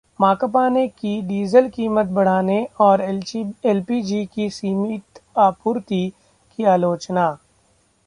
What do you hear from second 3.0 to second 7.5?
LPG की सीमित आपूर्ति की आलोचना